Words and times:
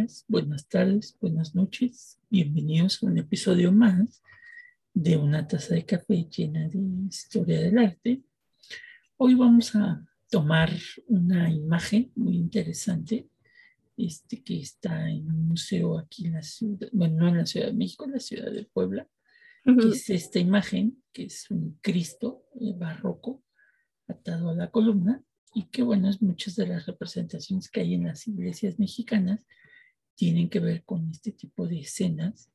días, 0.00 0.24
buenas 0.28 0.66
tardes, 0.68 1.16
buenas 1.20 1.54
noches. 1.54 2.18
Bienvenidos 2.30 3.02
a 3.02 3.06
un 3.06 3.18
episodio 3.18 3.70
más 3.72 4.22
de 4.94 5.16
una 5.16 5.46
taza 5.46 5.74
de 5.74 5.84
café 5.84 6.26
llena 6.30 6.68
de 6.68 6.78
historia 7.08 7.60
del 7.60 7.78
arte. 7.78 8.22
Hoy 9.16 9.34
vamos 9.34 9.74
a 9.74 10.06
tomar 10.30 10.70
una 11.06 11.50
imagen 11.50 12.12
muy 12.14 12.36
interesante 12.36 13.28
este, 13.96 14.42
que 14.42 14.60
está 14.60 15.10
en 15.10 15.26
un 15.26 15.48
museo 15.48 15.98
aquí 15.98 16.26
en 16.26 16.34
la 16.34 16.42
ciudad, 16.42 16.88
bueno, 16.92 17.16
no 17.16 17.28
en 17.28 17.36
la 17.38 17.46
Ciudad 17.46 17.66
de 17.66 17.74
México, 17.74 18.06
en 18.06 18.12
la 18.12 18.20
ciudad 18.20 18.50
de 18.50 18.64
Puebla, 18.64 19.06
que 19.64 19.88
es 19.88 20.08
esta 20.08 20.38
imagen, 20.38 21.02
que 21.12 21.24
es 21.24 21.50
un 21.50 21.78
Cristo 21.82 22.44
eh, 22.58 22.72
barroco 22.74 23.42
atado 24.08 24.50
a 24.50 24.54
la 24.54 24.70
columna 24.70 25.22
y 25.52 25.64
que, 25.64 25.82
bueno, 25.82 26.08
es 26.08 26.22
muchas 26.22 26.56
de 26.56 26.66
las 26.66 26.86
representaciones 26.86 27.68
que 27.68 27.80
hay 27.80 27.94
en 27.94 28.04
las 28.04 28.26
iglesias 28.26 28.78
mexicanas 28.78 29.46
tienen 30.20 30.50
que 30.50 30.60
ver 30.60 30.84
con 30.84 31.10
este 31.10 31.32
tipo 31.32 31.66
de 31.66 31.80
escenas 31.80 32.52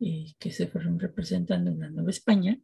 eh, 0.00 0.34
que 0.40 0.50
se 0.50 0.66
fueron 0.66 0.98
representando 0.98 1.70
en 1.70 1.78
la 1.78 1.88
Nueva 1.88 2.10
España 2.10 2.58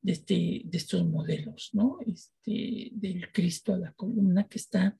de, 0.00 0.12
este, 0.12 0.62
de 0.64 0.78
estos 0.78 1.04
modelos, 1.04 1.70
¿no? 1.72 1.98
Este, 2.06 2.90
del 2.92 3.32
Cristo 3.32 3.74
a 3.74 3.78
la 3.78 3.92
columna 3.94 4.46
que 4.46 4.58
está 4.58 4.96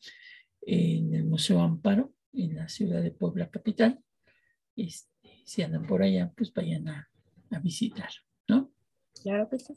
en 0.62 1.14
el 1.14 1.24
Museo 1.26 1.60
Amparo, 1.60 2.12
en 2.32 2.56
la 2.56 2.68
ciudad 2.68 3.00
de 3.00 3.12
Puebla 3.12 3.48
capital. 3.50 4.00
Este, 4.74 5.44
si 5.44 5.62
andan 5.62 5.86
por 5.86 6.02
allá, 6.02 6.32
pues 6.36 6.52
vayan 6.52 6.88
a, 6.88 7.08
a 7.50 7.60
visitar, 7.60 8.10
¿no? 8.48 8.72
Claro 9.22 9.48
que 9.48 9.60
sí 9.60 9.74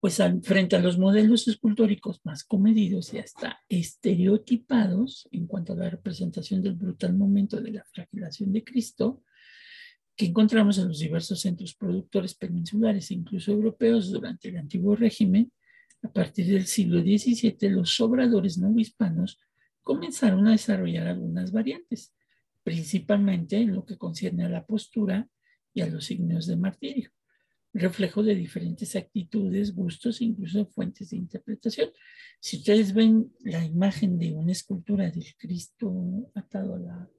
pues 0.00 0.20
frente 0.42 0.76
a 0.76 0.80
los 0.80 0.98
modelos 0.98 1.48
escultóricos 1.48 2.20
más 2.24 2.44
comedidos 2.44 3.14
y 3.14 3.18
hasta 3.18 3.60
estereotipados 3.68 5.26
en 5.32 5.46
cuanto 5.46 5.72
a 5.72 5.76
la 5.76 5.90
representación 5.90 6.62
del 6.62 6.74
brutal 6.74 7.14
momento 7.14 7.60
de 7.60 7.72
la 7.72 7.84
flagelación 7.84 8.52
de 8.52 8.62
Cristo, 8.62 9.22
que 10.14 10.26
encontramos 10.26 10.78
en 10.78 10.88
los 10.88 10.98
diversos 10.98 11.40
centros 11.40 11.74
productores 11.74 12.34
peninsulares 12.34 13.10
e 13.10 13.14
incluso 13.14 13.52
europeos 13.52 14.10
durante 14.10 14.48
el 14.48 14.58
antiguo 14.58 14.96
régimen, 14.96 15.50
a 16.02 16.12
partir 16.12 16.46
del 16.46 16.66
siglo 16.66 17.00
XVII 17.00 17.70
los 17.70 17.98
obradores 18.00 18.58
no 18.58 18.78
hispanos 18.78 19.40
comenzaron 19.82 20.46
a 20.46 20.52
desarrollar 20.52 21.06
algunas 21.06 21.52
variantes, 21.52 22.14
principalmente 22.62 23.56
en 23.56 23.74
lo 23.74 23.84
que 23.84 23.96
concierne 23.96 24.44
a 24.44 24.48
la 24.48 24.66
postura 24.66 25.28
y 25.72 25.80
a 25.80 25.86
los 25.86 26.04
signos 26.04 26.46
de 26.46 26.56
martirio 26.56 27.15
reflejo 27.78 28.22
de 28.22 28.34
diferentes 28.34 28.96
actitudes, 28.96 29.74
gustos 29.74 30.20
e 30.20 30.24
incluso 30.24 30.66
fuentes 30.66 31.10
de 31.10 31.16
interpretación. 31.16 31.90
Si 32.40 32.58
ustedes 32.58 32.94
ven 32.94 33.32
la 33.40 33.64
imagen 33.64 34.18
de 34.18 34.32
una 34.32 34.52
escultura 34.52 35.10
del 35.10 35.34
Cristo 35.36 36.30
atado 36.34 36.76
a 36.76 36.78
la, 36.78 37.10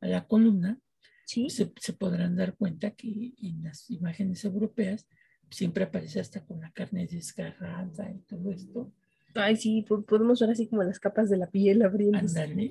a 0.00 0.06
la 0.06 0.26
columna, 0.26 0.78
se, 1.24 1.48
se, 1.48 1.92
podrán 1.92 2.34
dar 2.34 2.56
cuenta 2.56 2.90
que 2.90 3.34
en 3.40 3.62
las 3.62 3.88
imágenes 3.88 4.44
europeas 4.44 5.06
siempre 5.48 5.84
aparece 5.84 6.18
hasta 6.18 6.44
con 6.44 6.60
la 6.60 6.72
carne 6.72 7.06
desgarrada 7.06 8.10
y 8.10 8.18
todo 8.20 8.50
esto. 8.50 8.92
Ay, 9.34 9.56
sí, 9.56 9.86
podemos 10.08 10.40
ver 10.40 10.50
así 10.50 10.66
como 10.66 10.82
las 10.82 10.98
capas 10.98 11.30
de 11.30 11.36
la 11.36 11.48
piel 11.48 11.82
abriendo. 11.82 12.18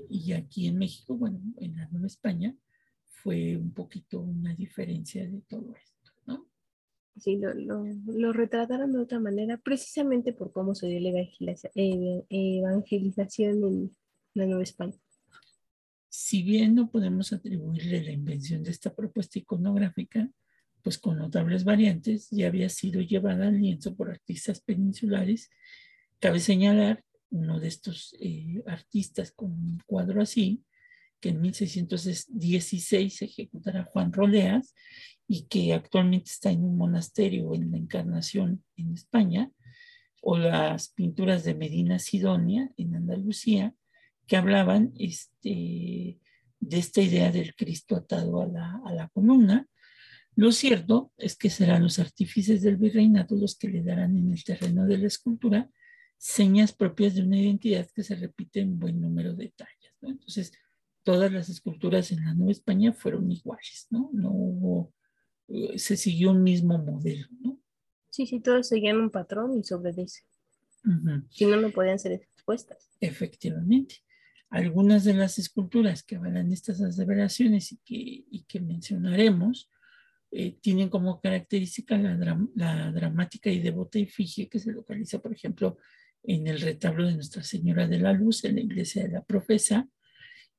y 0.10 0.34
aquí 0.34 0.68
en 0.68 0.78
México, 0.78 1.16
bueno, 1.16 1.40
en 1.58 1.78
la 1.78 1.88
Nueva 1.88 2.08
España, 2.08 2.54
fue 3.06 3.56
un 3.56 3.72
poquito 3.72 4.20
una 4.20 4.54
diferencia 4.54 5.26
de 5.26 5.42
todo 5.42 5.74
esto 5.74 5.99
sí, 7.18 7.38
lo, 7.38 7.54
lo, 7.54 8.34
retrataron 8.34 8.92
de 8.94 9.00
otra 9.00 9.20
manera, 9.20 9.58
precisamente 9.58 10.34
por 10.34 10.52
cómo 10.52 10.76
se 10.76 10.88
dio 10.88 11.00
la 11.00 11.10
evangelización 12.30 13.64
en 13.64 13.96
la 14.34 14.46
Nueva 14.46 14.64
España. 14.64 14.98
Si 16.10 16.44
bien 16.44 16.76
no 16.76 16.90
podemos 16.90 17.34
atribuirle 17.34 18.04
la 18.04 18.12
invención 18.12 18.64
de 18.64 18.72
esta 18.72 18.94
propuesta 18.94 19.38
iconográfica, 19.40 20.30
pues 20.82 20.98
con 20.98 21.18
notables 21.18 21.64
variantes 21.64 22.30
ya 22.32 22.48
había 22.48 22.70
sido 22.70 23.02
llevada 23.02 23.48
al 23.48 23.60
lienzo 23.60 23.96
por 23.96 24.10
artistas 24.10 24.62
peninsulares. 24.62 25.50
Cabe 26.20 26.40
señalar 26.40 27.04
uno 27.30 27.60
de 27.60 27.68
estos 27.68 28.16
eh, 28.20 28.64
artistas 28.66 29.32
con 29.32 29.52
un 29.52 29.80
cuadro 29.86 30.22
así, 30.22 30.64
que 31.20 31.30
en 31.30 31.42
1616 31.42 33.22
ejecutará 33.22 33.84
Juan 33.86 34.14
Roleas 34.14 34.74
y 35.28 35.48
que 35.48 35.74
actualmente 35.74 36.32
está 36.32 36.52
en 36.52 36.64
un 36.64 36.78
monasterio 36.78 37.54
en 37.54 37.72
la 37.72 37.78
Encarnación 37.78 38.64
en 38.76 38.94
España, 38.94 39.52
o 40.22 40.38
las 40.38 40.90
pinturas 40.90 41.44
de 41.44 41.56
Medina 41.56 42.00
Sidonia 42.00 42.72
en 42.78 42.96
Andalucía, 42.96 43.74
que 44.28 44.38
hablaban 44.38 44.92
este, 45.00 46.20
de 46.60 46.78
esta 46.78 47.02
idea 47.02 47.32
del 47.32 47.56
Cristo 47.56 47.96
atado 47.96 48.42
a 48.42 48.48
la, 48.48 48.82
a 48.86 48.94
la 48.94 49.08
columna. 49.10 49.68
Lo 50.36 50.52
cierto 50.52 51.12
es 51.18 51.38
que 51.38 51.50
serán 51.50 51.84
los 51.84 52.00
artífices 52.00 52.62
del 52.62 52.78
virreinato 52.78 53.36
los 53.36 53.58
que 53.58 53.70
le 53.70 53.82
darán 53.82 54.18
en 54.18 54.32
el 54.32 54.44
terreno 54.44 54.86
de 54.86 54.98
la 54.98 55.08
escultura 55.08 55.70
señas 56.20 56.74
propias 56.74 57.16
de 57.16 57.24
una 57.24 57.38
identidad 57.38 57.88
que 57.96 58.04
se 58.04 58.16
repite 58.16 58.60
en 58.60 58.78
buen 58.78 59.00
número 59.00 59.34
de 59.34 59.54
tallas. 59.56 59.96
Entonces, 60.02 60.52
todas 61.10 61.32
las 61.32 61.50
esculturas 61.50 62.12
en 62.12 62.24
la 62.24 62.36
Nueva 62.36 62.52
España 62.52 62.94
fueron 62.94 63.32
iguales, 63.32 63.88
¿no? 63.90 64.12
No 64.14 64.30
hubo 64.30 64.94
eh, 65.48 65.80
se 65.80 65.98
siguió 65.98 66.30
un 66.30 66.44
mismo 66.44 66.78
modelo, 66.78 67.26
¿no? 67.42 67.60
Sí, 68.12 68.28
sí, 68.28 68.40
todos 68.40 68.68
seguían 68.68 68.98
un 68.98 69.10
patrón 69.10 69.58
y 69.58 69.64
sobre 69.64 69.90
ese. 69.90 70.22
Si 71.32 71.48
no, 71.48 71.60
no 71.60 71.72
podían 71.72 71.98
ser 71.98 72.12
expuestas. 72.12 72.92
Efectivamente. 73.00 74.04
Algunas 74.52 75.04
de 75.04 75.16
las 75.16 75.40
esculturas 75.40 76.04
que 76.04 76.18
avalan 76.18 76.52
estas 76.52 76.80
aseveraciones 76.80 77.72
y 77.72 77.78
que, 77.78 78.26
y 78.30 78.44
que 78.48 78.60
mencionaremos 78.60 79.68
eh, 80.30 80.60
tienen 80.62 80.90
como 80.90 81.20
característica 81.20 81.98
la, 81.98 82.40
la, 82.54 82.92
dramática 82.92 83.50
y 83.50 83.62
devota 83.62 83.98
efigie 83.98 84.48
que 84.48 84.60
se 84.60 84.72
localiza, 84.72 85.18
por 85.18 85.34
ejemplo, 85.34 85.80
en 86.22 86.46
el 86.46 86.62
retablo 86.62 87.08
de 87.08 87.16
Nuestra 87.16 87.42
Señora 87.42 87.88
de 87.88 87.98
la 87.98 88.14
Luz 88.14 88.44
en 88.46 88.56
la 88.56 88.62
iglesia 88.62 89.02
de 89.02 89.10
la 89.10 89.24
Profesa 89.24 89.90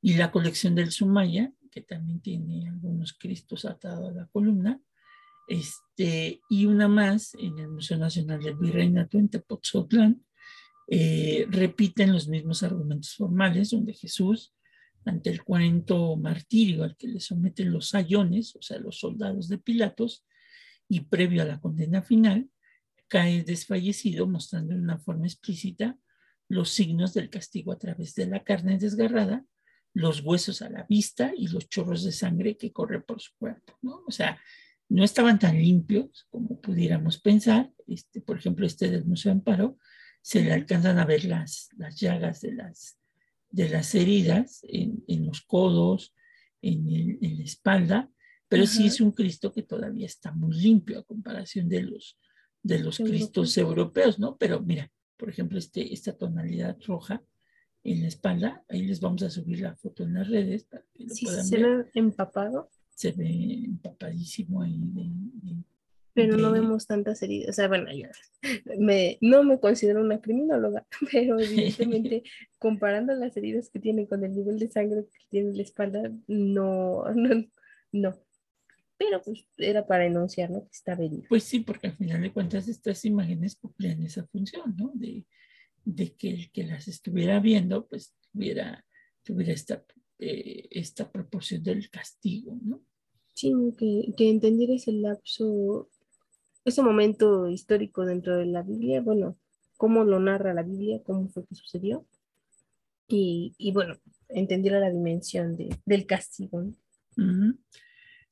y 0.03 0.15
la 0.15 0.31
colección 0.31 0.75
del 0.75 0.91
Sumaya, 0.91 1.53
que 1.71 1.83
también 1.83 2.21
tiene 2.21 2.69
algunos 2.69 3.13
cristos 3.13 3.65
atados 3.65 4.11
a 4.11 4.15
la 4.15 4.27
columna, 4.27 4.81
este, 5.47 6.41
y 6.49 6.67
una 6.67 6.89
más 6.89 7.35
en 7.35 7.59
el 7.59 7.69
Museo 7.69 7.99
Nacional 7.99 8.41
del 8.41 8.57
Virreinato 8.57 9.19
en 9.19 9.29
Tepoztlán, 9.29 10.25
eh, 10.89 11.47
repiten 11.51 12.13
los 12.13 12.29
mismos 12.29 12.63
argumentos 12.63 13.15
formales, 13.15 13.71
donde 13.71 13.95
Jesús, 13.95 14.55
ante 15.05 15.31
el 15.31 15.43
cuento 15.45 16.17
martirio 16.17 16.85
al 16.85 16.97
que 16.97 17.09
le 17.09 17.21
someten 17.21 17.73
los 17.73 17.89
sayones, 17.89 18.57
o 18.57 18.63
sea, 18.63 18.79
los 18.79 18.99
soldados 18.99 19.49
de 19.49 19.59
Pilatos, 19.59 20.25
y 20.89 21.01
previo 21.01 21.43
a 21.43 21.47
la 21.47 21.61
condena 21.61 22.03
final, 22.03 22.51
cae 23.07 23.45
desfallecido, 23.45 24.27
mostrando 24.27 24.73
en 24.73 24.81
una 24.81 24.99
forma 24.99 25.27
explícita 25.27 25.99
los 26.49 26.71
signos 26.71 27.15
del 27.15 27.31
castigo 27.31 27.73
a 27.73 27.79
través 27.79 28.15
de 28.15 28.27
la 28.27 28.43
carne 28.43 28.79
desgarrada 28.79 29.45
los 29.93 30.21
huesos 30.21 30.63
a 30.63 30.71
la 30.71 30.85
vista 30.89 31.33
y 31.37 31.49
los 31.49 31.69
chorros 31.69 32.05
de 32.05 32.13
sangre 32.13 32.57
que 32.57 32.73
corren 32.73 33.03
por 33.03 33.21
su 33.21 33.33
cuerpo, 33.39 33.79
¿no? 33.83 34.05
O 34.07 34.11
sea, 34.11 34.41
no 34.89 35.05
estaban 35.05 35.39
tan 35.39 35.57
limpios 35.57 36.27
como 36.31 36.61
pudiéramos 36.61 37.21
pensar. 37.21 37.73
Este, 37.87 38.21
por 38.21 38.39
ejemplo, 38.39 38.67
este 38.67 38.91
del 38.91 39.05
Museo 39.05 39.33
Amparo, 39.33 39.79
se 40.23 40.43
le 40.43 40.53
alcanzan 40.53 40.99
a 40.99 41.05
ver 41.05 41.25
las, 41.25 41.69
las 41.77 41.99
llagas 41.99 42.41
de 42.41 42.53
las, 42.53 42.99
de 43.51 43.69
las 43.69 43.95
heridas 43.95 44.61
en, 44.69 45.03
en 45.07 45.27
los 45.27 45.43
codos, 45.43 46.15
en, 46.63 46.89
el, 46.89 47.19
en, 47.23 47.39
la 47.39 47.45
espalda, 47.45 48.11
pero 48.49 48.67
sí 48.67 48.87
es 48.87 49.01
un 49.01 49.13
Cristo 49.13 49.53
que 49.53 49.63
todavía 49.63 50.07
está 50.07 50.33
muy 50.33 50.57
limpio 50.57 50.99
a 50.99 51.05
comparación 51.05 51.69
de 51.69 51.83
los, 51.83 52.19
de 52.63 52.81
los 52.81 52.99
Cristos 52.99 53.57
europeos, 53.57 54.19
¿no? 54.19 54.37
Pero 54.37 54.61
mira, 54.61 54.91
por 55.17 55.31
ejemplo, 55.31 55.59
este, 55.59 55.95
esta 55.95 56.17
tonalidad 56.17 56.77
roja 56.85 57.23
en 57.85 58.03
la 58.03 58.09
espalda. 58.09 58.65
Ahí 58.69 58.83
les 58.83 59.01
vamos 59.01 59.23
a 59.23 59.31
subir 59.31 59.61
la 59.61 59.75
foto 59.75 60.05
en 60.05 60.15
las 60.15 60.29
redes 60.29 60.65
para 60.65 60.85
que 60.95 61.05
lo 61.05 61.15
puedan 61.23 61.45
se 61.45 61.59
ve 61.59 61.87
empapado. 61.95 62.71
Se 62.95 63.13
ve 63.13 63.65
empapadísimo 63.65 64.63
ahí. 64.63 64.79
pero 66.13 66.37
no 66.37 66.53
vemos 66.53 66.87
tantas 66.87 67.23
heridas. 67.23 67.51
O 67.51 67.53
sea, 67.55 67.69
bueno, 67.69 67.91
yo 67.93 68.09
me, 68.79 69.19
no 69.21 69.43
me 69.43 69.59
considero 69.59 70.03
una 70.03 70.21
criminóloga, 70.21 70.87
pero 71.13 71.41
evidentemente 71.41 72.23
comparando 72.59 73.15
las 73.15 73.37
heridas 73.37 73.71
que 73.71 73.81
tiene 73.81 74.07
con 74.07 74.25
el 74.25 74.35
nivel 74.35 74.59
de 74.59 74.71
sangre 74.71 75.07
que 75.07 75.27
tiene 75.31 75.51
en 75.51 75.57
la 75.57 75.63
espalda, 75.63 76.13
no, 76.27 77.05
no, 77.15 77.45
no. 77.93 78.15
Pero 78.99 79.23
pues 79.23 79.49
era 79.57 79.87
para 79.87 80.05
enunciar, 80.05 80.51
¿no? 80.51 80.65
Que 80.65 80.73
está 80.73 80.93
herido. 80.93 81.23
Pues 81.31 81.45
sí, 81.45 81.61
porque 81.61 81.87
al 81.87 81.97
final 81.97 82.21
de 82.21 82.35
cuentas 82.35 82.69
estas 82.69 83.03
imágenes 83.07 83.57
cumplían 83.57 84.03
esa 84.03 84.27
función, 84.27 84.77
¿no? 84.77 84.93
De, 84.93 85.25
de 85.85 86.15
que 86.15 86.31
el 86.31 86.51
que 86.51 86.65
las 86.65 86.89
estuviera 86.89 87.41
viendo, 87.41 87.87
pues 87.87 88.15
tuviera, 88.33 88.85
tuviera 89.23 89.53
esta, 89.53 89.85
eh, 90.19 90.69
esta 90.71 91.11
proporción 91.11 91.63
del 91.63 91.89
castigo, 91.91 92.59
¿no? 92.63 92.83
Sí, 93.35 93.53
que, 93.79 94.13
que 94.17 94.29
entendiera 94.29 94.75
ese 94.75 94.93
lapso, 94.93 95.89
ese 96.65 96.83
momento 96.83 97.49
histórico 97.49 98.05
dentro 98.05 98.37
de 98.37 98.47
la 98.47 98.63
Biblia, 98.63 99.01
bueno, 99.01 99.39
cómo 99.77 100.05
lo 100.05 100.21
narra 100.21 100.53
la 100.53 100.63
Biblia, 100.63 101.01
cómo 101.03 101.29
fue 101.29 101.47
que 101.47 101.55
sucedió. 101.55 102.07
Y, 103.09 103.55
y 103.57 103.73
bueno, 103.73 103.95
entendiera 104.29 104.79
la 104.79 104.91
dimensión 104.91 105.57
del 105.57 106.07
castigo. 106.07 106.73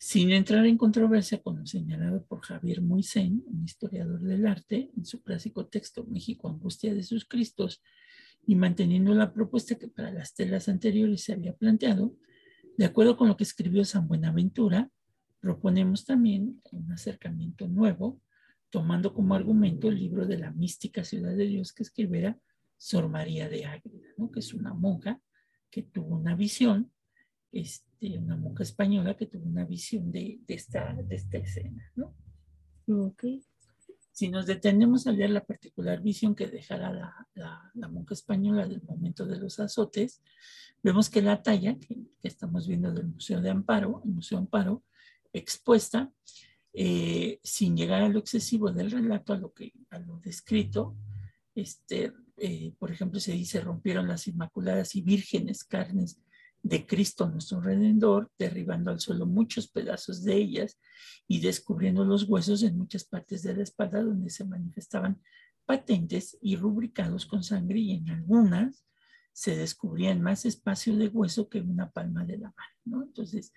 Sin 0.01 0.31
entrar 0.31 0.65
en 0.65 0.79
controversia 0.79 1.43
con 1.43 1.59
lo 1.59 1.67
señalado 1.67 2.25
por 2.25 2.41
Javier 2.41 2.81
Moisén, 2.83 3.43
un 3.47 3.65
historiador 3.65 4.21
del 4.21 4.47
arte, 4.47 4.93
en 4.97 5.05
su 5.05 5.23
clásico 5.25 5.67
texto 5.67 6.05
México, 6.05 6.49
Angustia 6.49 6.95
de 6.95 7.03
sus 7.03 7.25
Cristos, 7.25 7.83
y 8.47 8.55
manteniendo 8.55 9.13
la 9.13 9.33
propuesta 9.33 9.75
que 9.75 9.89
para 9.89 10.13
las 10.13 10.35
telas 10.35 10.69
anteriores 10.69 11.25
se 11.25 11.33
había 11.33 11.53
planteado, 11.53 12.15
de 12.77 12.85
acuerdo 12.85 13.17
con 13.17 13.27
lo 13.27 13.37
que 13.37 13.43
escribió 13.43 13.85
San 13.85 14.07
Buenaventura, 14.07 14.89
proponemos 15.41 16.05
también 16.05 16.63
un 16.71 16.93
acercamiento 16.93 17.67
nuevo, 17.67 18.21
tomando 18.71 19.13
como 19.13 19.35
argumento 19.35 19.89
el 19.89 19.99
libro 19.99 20.27
de 20.27 20.39
la 20.39 20.53
mística 20.53 21.03
Ciudad 21.03 21.35
de 21.35 21.47
Dios 21.47 21.73
que 21.73 21.83
escribiera 21.83 22.39
Sor 22.77 23.09
María 23.09 23.49
de 23.49 23.67
Ágreda, 23.67 24.07
¿no? 24.17 24.31
que 24.31 24.39
es 24.39 24.55
una 24.55 24.75
monja 24.75 25.21
que 25.71 25.83
tuvo 25.83 26.15
una 26.17 26.37
visión 26.37 26.93
este, 27.53 28.19
una 28.19 28.37
monja 28.37 28.63
española 28.63 29.17
que 29.17 29.27
tuvo 29.27 29.47
una 29.47 29.65
visión 29.65 30.11
de, 30.11 30.41
esta, 30.49 30.95
de 30.95 31.17
esta 31.17 31.39
escena, 31.39 31.91
¿no? 31.97 32.15
Si 34.13 34.29
nos 34.29 34.47
detenemos 34.47 35.07
a 35.07 35.13
leer 35.13 35.31
la 35.31 35.45
particular 35.45 36.03
visión 36.03 36.35
que 36.35 36.49
dejará 36.49 36.93
la, 36.93 37.29
la, 37.75 37.89
monja 37.89 38.15
española 38.15 38.67
del 38.67 38.83
momento 38.83 39.27
de 39.27 39.39
los 39.39 39.61
azotes, 39.61 40.23
vemos 40.83 41.09
que 41.09 41.23
la 41.23 41.43
talla 41.43 41.79
que, 41.79 41.97
estamos 42.23 42.67
viendo 42.67 42.93
del 42.93 43.07
Museo 43.07 43.41
de 43.41 43.51
Amparo, 43.51 44.03
el 44.05 44.11
Museo 44.11 44.39
Amparo, 44.39 44.83
expuesta, 45.33 46.11
eh, 46.73 47.39
sin 47.43 47.77
llegar 47.77 48.03
a 48.03 48.09
lo 48.09 48.19
excesivo 48.19 48.73
del 48.73 48.91
relato, 48.91 49.33
a 49.33 49.39
lo, 49.39 49.53
que, 49.53 49.73
a 49.91 49.99
lo 49.99 50.19
descrito, 50.19 50.97
este, 51.55 52.13
eh, 52.39 52.73
por 52.79 52.91
ejemplo, 52.91 53.21
se 53.21 53.33
dice 53.33 53.61
rompieron 53.61 54.09
las 54.09 54.27
inmaculadas 54.27 54.95
y 54.95 55.03
vírgenes 55.03 55.65
carnes 55.65 56.19
de 56.63 56.87
Cristo 56.87 57.29
nuestro 57.29 57.61
Redentor, 57.61 58.31
derribando 58.39 58.91
al 58.91 59.01
suelo 59.01 59.27
muchos 59.27 59.69
pedazos 59.69 60.23
de 60.25 60.37
ellas 60.37 60.79
y 61.27 61.41
descubriendo 61.41 62.05
los 62.05 62.25
huesos 62.25 62.63
en 62.63 62.77
muchas 62.77 63.05
partes 63.05 63.43
de 63.43 63.55
la 63.55 63.63
espalda 63.63 64.03
donde 64.03 64.31
se 64.31 64.45
manifestaban 64.45 65.21
patentes 65.65 66.37
y 66.41 66.57
rubricados 66.57 67.27
con 67.27 67.43
sangre 67.43 67.79
y 67.79 67.93
en 67.93 68.09
algunas 68.09 68.85
se 69.33 69.57
descubría 69.57 70.15
más 70.17 70.45
espacio 70.47 70.97
de 70.97 71.07
hueso 71.07 71.49
que 71.49 71.61
una 71.61 71.91
palma 71.91 72.25
de 72.25 72.39
la 72.39 72.49
mano. 72.49 72.75
¿no? 72.87 73.03
Entonces, 73.05 73.53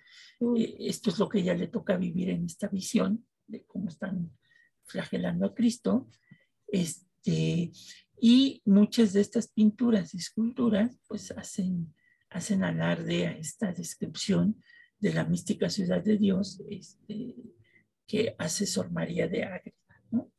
eh, 0.56 0.76
esto 0.78 1.10
es 1.10 1.18
lo 1.18 1.28
que 1.28 1.42
ya 1.42 1.54
le 1.54 1.66
toca 1.66 1.96
vivir 1.96 2.28
en 2.28 2.44
esta 2.44 2.68
visión 2.68 3.26
de 3.48 3.64
cómo 3.64 3.88
están 3.88 4.30
flagelando 4.84 5.44
a 5.44 5.54
Cristo. 5.54 6.08
Este, 6.68 7.72
y 8.20 8.62
muchas 8.64 9.12
de 9.12 9.22
estas 9.22 9.48
pinturas 9.48 10.14
y 10.14 10.18
esculturas 10.18 10.96
pues 11.08 11.32
hacen 11.32 11.92
hacen 12.32 12.64
alarde 12.64 13.26
a 13.26 13.32
esta 13.32 13.72
descripción 13.72 14.62
de 14.98 15.12
la 15.12 15.24
mística 15.24 15.68
ciudad 15.68 16.02
de 16.02 16.16
Dios 16.16 16.62
este, 16.70 17.34
que 18.06 18.34
hace 18.38 18.66
Sor 18.66 18.90
María 18.90 19.28
de 19.28 19.44
Ágreda. 19.44 19.76
¿no? 20.10 20.30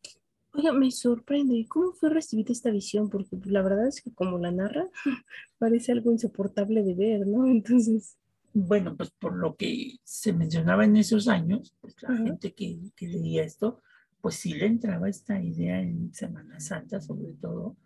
Oiga, 0.53 0.71
me 0.71 0.91
sorprende, 0.91 1.65
¿cómo 1.67 1.93
fue 1.93 2.09
recibida 2.09 2.51
esta 2.51 2.71
visión? 2.71 3.09
Porque 3.09 3.37
la 3.45 3.61
verdad 3.61 3.87
es 3.87 4.01
que 4.01 4.13
como 4.13 4.37
la 4.37 4.51
narra, 4.51 4.87
parece 5.57 5.91
algo 5.91 6.11
insoportable 6.11 6.83
de 6.83 6.93
ver, 6.93 7.27
¿no? 7.27 7.45
Entonces... 7.49 8.17
Bueno, 8.55 8.95
pues 8.95 9.09
por 9.09 9.35
lo 9.35 9.55
que 9.55 9.95
se 10.03 10.31
mencionaba 10.31 10.85
en 10.85 10.95
esos 10.95 11.27
años, 11.27 11.75
pues 11.81 11.95
la 12.03 12.15
gente 12.15 12.53
que, 12.53 12.77
que 12.95 13.07
leía 13.07 13.43
esto, 13.43 13.81
pues 14.21 14.35
sí 14.35 14.53
le 14.53 14.67
entraba 14.67 15.09
esta 15.09 15.41
idea 15.41 15.81
en 15.81 16.13
Semana 16.13 16.59
Santa, 16.59 17.01
sobre 17.01 17.33
todo, 17.33 17.77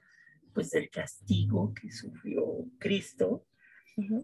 pues 0.53 0.71
del 0.71 0.89
castigo 0.89 1.73
que 1.73 1.89
sufrió 1.89 2.65
Cristo 2.79 3.45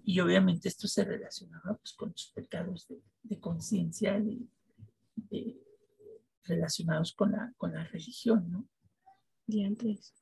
y 0.05 0.19
obviamente 0.19 0.67
esto 0.67 0.87
se 0.87 1.03
relacionaba 1.03 1.75
pues, 1.77 1.93
con 1.93 2.09
los 2.09 2.31
pecados 2.35 2.87
de, 2.87 3.39
conciencia 3.39 4.21
relacionados 6.43 7.13
con 7.13 7.31
la, 7.31 7.53
con 7.57 7.73
la 7.73 7.83
religión, 7.85 8.51
¿no? 8.51 8.67
Y 9.47 9.63
antes. 9.63 10.13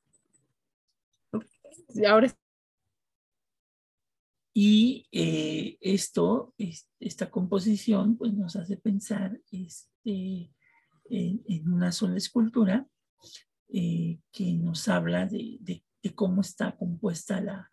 Ahora. 2.07 2.33
Y 4.53 5.07
eh, 5.11 5.77
esto, 5.81 6.53
esta 6.99 7.29
composición, 7.29 8.17
pues 8.17 8.33
nos 8.33 8.55
hace 8.55 8.77
pensar 8.77 9.39
este, 9.51 10.53
en, 11.09 11.71
una 11.73 11.91
sola 11.91 12.17
escultura 12.17 12.87
eh, 13.69 14.19
que 14.31 14.53
nos 14.53 14.87
habla 14.87 15.25
de, 15.25 15.57
de 15.59 16.15
cómo 16.15 16.41
está 16.41 16.75
compuesta 16.75 17.41
la, 17.41 17.70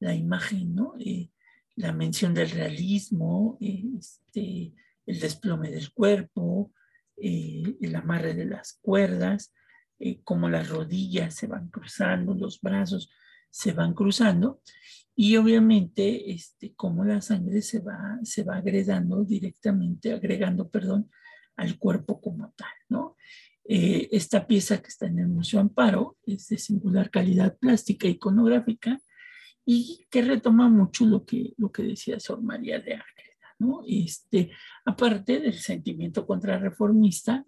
la 0.00 0.14
imagen, 0.14 0.74
¿no? 0.74 0.94
Eh, 0.98 1.30
la 1.76 1.92
mención 1.92 2.34
del 2.34 2.50
realismo, 2.50 3.56
este, 3.60 4.72
el 5.06 5.20
desplome 5.20 5.70
del 5.70 5.92
cuerpo, 5.92 6.72
eh, 7.16 7.76
el 7.80 7.94
amarre 7.94 8.34
de 8.34 8.46
las 8.46 8.78
cuerdas, 8.80 9.52
eh, 9.98 10.20
cómo 10.22 10.48
las 10.48 10.68
rodillas 10.68 11.34
se 11.34 11.46
van 11.46 11.68
cruzando, 11.68 12.34
los 12.34 12.60
brazos 12.60 13.10
se 13.50 13.72
van 13.72 13.94
cruzando 13.94 14.60
y 15.14 15.36
obviamente 15.36 16.32
este, 16.32 16.74
cómo 16.74 17.04
la 17.04 17.20
sangre 17.20 17.62
se 17.62 17.80
va, 17.80 18.18
se 18.22 18.44
va 18.44 18.56
agregando 18.56 19.24
directamente, 19.24 20.12
agregando, 20.12 20.68
perdón, 20.68 21.10
al 21.56 21.78
cuerpo 21.78 22.20
como 22.20 22.52
tal, 22.56 22.72
¿no? 22.88 23.16
esta 23.70 24.46
pieza 24.46 24.80
que 24.80 24.88
está 24.88 25.08
en 25.08 25.18
el 25.18 25.28
Museo 25.28 25.60
Amparo 25.60 26.16
es 26.24 26.48
de 26.48 26.56
singular 26.56 27.10
calidad 27.10 27.58
plástica 27.58 28.08
iconográfica 28.08 28.98
y 29.70 30.06
que 30.08 30.22
retoma 30.22 30.70
mucho 30.70 31.04
lo 31.04 31.26
que, 31.26 31.52
lo 31.58 31.70
que 31.70 31.82
decía 31.82 32.18
Sor 32.18 32.42
María 32.42 32.78
de 32.78 32.94
Ágreda, 32.94 33.54
¿no? 33.58 33.82
Este, 33.86 34.50
aparte 34.86 35.40
del 35.40 35.58
sentimiento 35.58 36.26
contrarreformista 36.26 37.44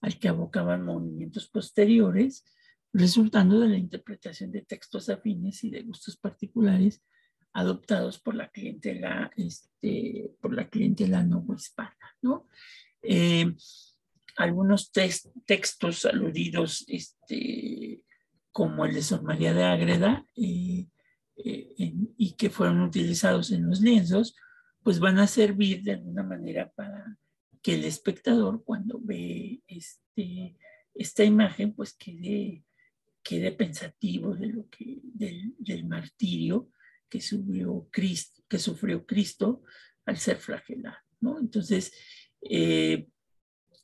al 0.00 0.16
que 0.20 0.28
abocaban 0.28 0.84
movimientos 0.84 1.48
posteriores, 1.48 2.44
resultando 2.92 3.58
de 3.58 3.70
la 3.70 3.76
interpretación 3.76 4.52
de 4.52 4.62
textos 4.62 5.08
afines 5.08 5.64
y 5.64 5.70
de 5.70 5.82
gustos 5.82 6.16
particulares 6.16 7.02
adoptados 7.52 8.20
por 8.20 8.36
la 8.36 8.50
clientela, 8.50 9.32
este, 9.36 10.30
por 10.40 10.54
la 10.54 10.68
clientela 10.68 11.24
no 11.24 11.44
hispana, 11.56 11.96
¿no? 12.22 12.46
Eh, 13.02 13.52
algunos 14.36 14.92
textos 14.92 16.04
aludidos, 16.04 16.84
este, 16.86 18.04
como 18.52 18.84
el 18.84 18.94
de 18.94 19.02
Sor 19.02 19.24
María 19.24 19.52
de 19.52 19.64
Ágreda, 19.64 20.24
eh, 20.36 20.86
eh, 21.36 21.74
y 22.16 22.32
que 22.32 22.50
fueron 22.50 22.80
utilizados 22.80 23.50
en 23.50 23.66
los 23.68 23.80
lienzos, 23.80 24.36
pues 24.82 25.00
van 25.00 25.18
a 25.18 25.26
servir 25.26 25.82
de 25.82 25.92
alguna 25.92 26.22
manera 26.22 26.70
para 26.74 27.18
que 27.62 27.74
el 27.74 27.84
espectador 27.84 28.62
cuando 28.64 29.00
ve 29.02 29.62
este, 29.66 30.56
esta 30.94 31.24
imagen 31.24 31.72
pues 31.72 31.94
quede, 31.94 32.64
quede 33.22 33.52
pensativo 33.52 34.34
de 34.34 34.48
lo 34.48 34.68
que, 34.68 35.00
del, 35.02 35.54
del 35.58 35.86
martirio 35.86 36.70
que 37.08 37.20
sufrió 37.20 37.88
Cristo, 37.90 38.42
que 38.48 38.58
sufrió 38.58 39.06
Cristo 39.06 39.62
al 40.04 40.18
ser 40.18 40.36
flagelado. 40.36 40.98
¿no? 41.20 41.38
Entonces, 41.40 41.92
eh, 42.42 43.08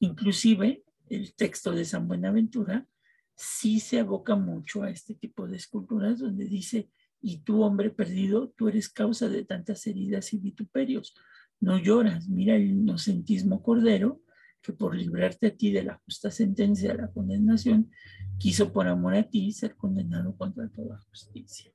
inclusive 0.00 0.85
el 1.09 1.35
texto 1.35 1.73
de 1.73 1.85
San 1.85 2.07
Buenaventura 2.07 2.87
sí 3.35 3.80
se 3.80 4.00
aboca 4.00 4.37
mucho 4.37 4.83
a 4.83 4.90
este 4.90 5.14
tipo 5.14 5.49
de 5.49 5.57
esculturas 5.57 6.19
donde 6.19 6.45
dice 6.45 6.90
y 7.23 7.39
tú, 7.39 7.62
hombre 7.62 7.91
perdido, 7.91 8.53
tú 8.57 8.69
eres 8.69 8.89
causa 8.89 9.29
de 9.29 9.45
tantas 9.45 9.87
heridas 9.87 10.33
y 10.33 10.39
vituperios. 10.39 11.15
No 11.61 11.79
lloras, 11.79 12.29
mira 12.29 12.57
el 12.57 12.71
inocentismo 12.71 13.62
cordero, 13.62 14.23
que 14.62 14.73
por 14.73 14.95
librarte 14.95 15.49
a 15.49 15.57
ti 15.57 15.73
de 15.73 15.85
la 15.85 16.00
justa 16.05 16.31
sentencia 16.31 16.93
de 16.93 16.99
la 16.99 17.11
condenación, 17.11 17.91
quiso 18.39 18.73
por 18.73 18.89
amor 18.89 19.15
a 19.15 19.23
ti 19.23 19.53
ser 19.53 19.77
condenado 19.77 20.37
contra 20.37 20.69
toda 20.69 20.99
justicia. 21.09 21.73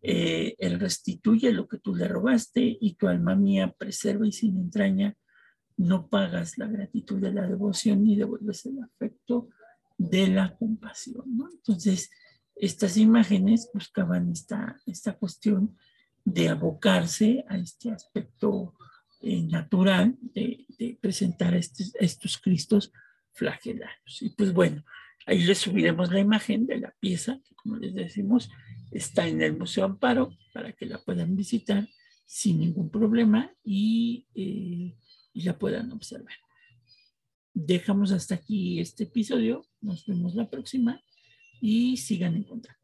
Eh, 0.00 0.54
él 0.58 0.78
restituye 0.78 1.52
lo 1.52 1.66
que 1.66 1.78
tú 1.78 1.94
le 1.94 2.06
robaste 2.06 2.78
y 2.80 2.94
tu 2.94 3.08
alma 3.08 3.34
mía 3.34 3.74
preserva 3.76 4.26
y 4.26 4.32
sin 4.32 4.56
entraña 4.56 5.16
no 5.76 6.08
pagas 6.08 6.58
la 6.58 6.66
gratitud 6.66 7.20
de 7.20 7.32
la 7.32 7.46
devoción 7.46 8.04
ni 8.04 8.16
devuelves 8.16 8.66
el 8.66 8.80
afecto 8.82 9.48
de 9.96 10.28
la 10.28 10.56
compasión. 10.56 11.24
Entonces, 11.52 12.10
estas 12.60 12.96
imágenes 12.96 13.70
buscaban 13.72 14.30
esta, 14.30 14.80
esta 14.86 15.14
cuestión 15.14 15.76
de 16.24 16.48
abocarse 16.48 17.44
a 17.48 17.56
este 17.56 17.90
aspecto 17.90 18.74
eh, 19.20 19.42
natural 19.42 20.16
de, 20.20 20.66
presentar 21.00 21.54
estos, 21.54 21.94
estos 21.98 22.38
Cristos 22.38 22.92
flagelados. 23.32 24.22
Y 24.22 24.30
pues 24.30 24.52
bueno, 24.52 24.84
ahí 25.26 25.42
les 25.42 25.58
subiremos 25.58 26.10
la 26.10 26.20
imagen 26.20 26.66
de 26.66 26.78
la 26.78 26.94
pieza, 27.00 27.40
que 27.44 27.54
como 27.54 27.76
les 27.76 27.94
decimos, 27.94 28.50
está 28.90 29.26
en 29.26 29.42
el 29.42 29.56
Museo 29.56 29.84
Amparo 29.84 30.36
para 30.52 30.72
que 30.72 30.86
la 30.86 30.98
puedan 30.98 31.36
visitar 31.36 31.88
sin 32.26 32.60
ningún 32.60 32.90
problema 32.90 33.50
y, 33.64 34.26
eh, 34.34 34.94
y 35.32 35.42
la 35.42 35.58
puedan 35.58 35.92
observar. 35.92 36.34
Dejamos 37.54 38.12
hasta 38.12 38.36
aquí 38.36 38.80
este 38.80 39.04
episodio, 39.04 39.64
nos 39.80 40.06
vemos 40.06 40.34
la 40.34 40.48
próxima 40.48 41.02
y 41.60 41.96
sigan 41.96 42.34
en 42.36 42.44
contacto. 42.44 42.77